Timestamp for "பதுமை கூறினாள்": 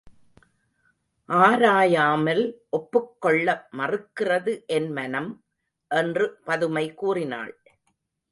6.43-7.53